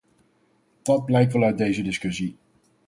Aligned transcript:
Dat 0.81 1.05
blijkt 1.05 1.33
wel 1.33 1.43
uit 1.43 1.57
deze 1.57 1.81
discussie. 1.81 2.35